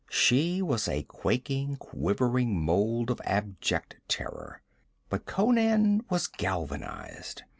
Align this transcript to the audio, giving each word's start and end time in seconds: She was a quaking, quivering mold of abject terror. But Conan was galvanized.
She 0.09 0.63
was 0.63 0.87
a 0.87 1.03
quaking, 1.03 1.75
quivering 1.75 2.59
mold 2.59 3.11
of 3.11 3.21
abject 3.23 3.97
terror. 4.07 4.63
But 5.09 5.27
Conan 5.27 6.05
was 6.09 6.25
galvanized. 6.25 7.43